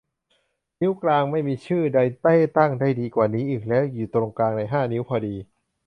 [0.81, 5.35] นิ้วกลาง ไม่มีชื่อใดที่ตั้งได้ดีกว่านี้อีกแล้ว อยู่ตรงกลางในห้านิ้วพอดี